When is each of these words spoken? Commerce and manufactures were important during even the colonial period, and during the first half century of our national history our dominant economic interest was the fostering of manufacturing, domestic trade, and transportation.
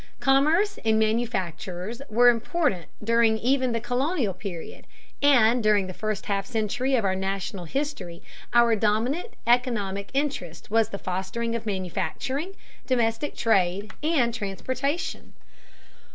Commerce 0.19 0.79
and 0.83 0.97
manufactures 0.97 2.01
were 2.09 2.29
important 2.29 2.87
during 3.03 3.37
even 3.37 3.71
the 3.71 3.79
colonial 3.79 4.33
period, 4.33 4.87
and 5.21 5.61
during 5.61 5.85
the 5.85 5.93
first 5.93 6.25
half 6.25 6.43
century 6.43 6.95
of 6.95 7.05
our 7.05 7.15
national 7.15 7.65
history 7.65 8.23
our 8.51 8.75
dominant 8.75 9.35
economic 9.45 10.09
interest 10.15 10.71
was 10.71 10.89
the 10.89 10.97
fostering 10.97 11.53
of 11.53 11.67
manufacturing, 11.67 12.55
domestic 12.87 13.35
trade, 13.35 13.91
and 14.01 14.33
transportation. 14.33 15.33